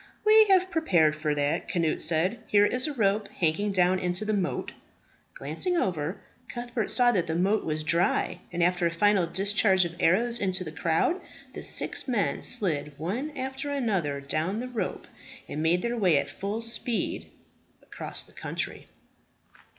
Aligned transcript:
"We 0.25 0.45
have 0.45 0.71
prepared 0.71 1.15
for 1.15 1.35
that," 1.35 1.67
Cnut 1.69 2.01
said. 2.01 2.39
"Here 2.47 2.65
is 2.65 2.87
a 2.87 2.93
rope 2.95 3.27
hanging 3.27 3.71
down 3.71 3.99
into 3.99 4.25
the 4.25 4.33
moat." 4.33 4.71
Glancing 5.35 5.77
over, 5.77 6.19
Cuthbert 6.49 6.89
saw 6.89 7.11
that 7.11 7.27
the 7.27 7.35
moat 7.35 7.63
was 7.63 7.83
dry; 7.83 8.39
and 8.51 8.63
after 8.63 8.87
a 8.87 8.91
final 8.91 9.27
discharge 9.27 9.85
of 9.85 9.95
arrows 9.99 10.39
into 10.41 10.63
the 10.63 10.71
crowd, 10.71 11.21
the 11.53 11.61
six 11.61 12.07
men 12.07 12.41
slid 12.41 12.97
one 12.97 13.29
after 13.37 13.69
another 13.69 14.19
down 14.19 14.59
the 14.59 14.67
rope 14.67 15.05
and 15.47 15.61
made 15.61 15.83
their 15.83 15.95
way 15.97 16.17
at 16.17 16.31
full 16.31 16.63
speed 16.63 17.29
across 17.83 18.23
the 18.23 18.33
country. 18.33 18.87